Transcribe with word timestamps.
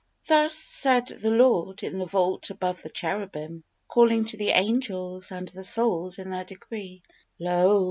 Thus 0.25 0.55
said 0.57 1.05
The 1.05 1.29
Lord 1.29 1.83
in 1.83 1.99
the 1.99 2.07
Vault 2.07 2.49
above 2.49 2.81
the 2.81 2.89
Cherubim, 2.89 3.63
Calling 3.87 4.25
to 4.25 4.37
the 4.37 4.49
angels 4.49 5.31
and 5.31 5.47
the 5.49 5.63
souls 5.63 6.17
in 6.17 6.31
their 6.31 6.43
degree: 6.43 7.03
"Lo! 7.37 7.79